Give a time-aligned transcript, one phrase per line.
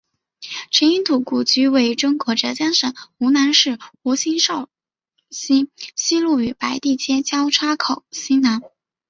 [0.71, 4.67] 陈英士故居位于中国浙江省湖州市吴兴区苕
[5.29, 8.61] 溪西路与白地街交叉口西南。